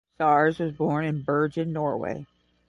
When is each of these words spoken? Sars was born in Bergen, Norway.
Sars 0.17 0.57
was 0.57 0.71
born 0.71 1.05
in 1.05 1.21
Bergen, 1.21 1.71
Norway. 1.73 2.25